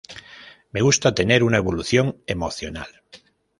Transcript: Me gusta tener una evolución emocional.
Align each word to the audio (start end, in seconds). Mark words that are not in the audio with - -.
Me 0.71 0.81
gusta 0.81 1.13
tener 1.13 1.43
una 1.43 1.57
evolución 1.57 2.23
emocional. 2.25 2.87